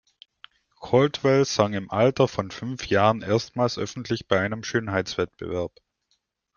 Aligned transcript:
Caldwell 0.81 1.45
sang 1.45 1.73
im 1.73 1.91
Alter 1.91 2.27
von 2.27 2.49
fünf 2.49 2.87
Jahren 2.87 3.21
erstmals 3.21 3.77
öffentlich 3.77 4.27
bei 4.27 4.39
einem 4.39 4.63
Schönheitswettbewerb. 4.63 5.73